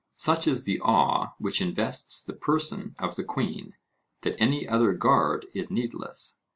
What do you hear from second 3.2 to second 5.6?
queen, that any other guard